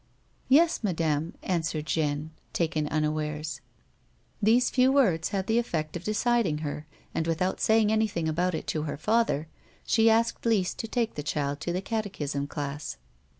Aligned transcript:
"Yes, 0.49 0.83
madame," 0.83 1.35
answered 1.43 1.85
Jeanne, 1.85 2.31
taken 2.53 2.87
unawares. 2.87 3.61
These 4.41 4.71
few 4.71 4.91
words 4.91 5.29
had 5.29 5.45
the 5.45 5.59
effect 5.59 5.95
of 5.95 6.03
deciding 6.03 6.61
her, 6.65 6.87
and, 7.13 7.27
with 7.27 7.39
out 7.39 7.61
saying 7.61 7.91
anything 7.91 8.27
about 8.27 8.55
it 8.55 8.65
to 8.65 8.83
lier 8.85 8.97
father, 8.97 9.47
she 9.85 10.09
asked 10.09 10.43
Lise 10.43 10.73
to 10.73 10.87
take 10.87 11.13
the 11.13 11.21
child 11.21 11.59
to 11.59 11.71
the 11.71 11.83
catechism 11.83 12.47
class. 12.47 12.97